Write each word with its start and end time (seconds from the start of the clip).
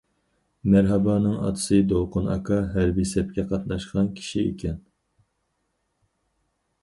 مەرھابانىڭ 0.75 1.33
ئاتىسى 1.47 1.77
دولقۇن 1.91 2.29
ئاكا 2.35 2.57
ھەربىي 2.77 3.07
سەپكە 3.11 3.45
قاتناشقان 3.51 4.09
كىشى 4.21 4.43
ئىكەن. 4.45 4.79